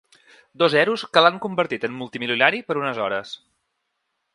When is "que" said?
1.11-1.23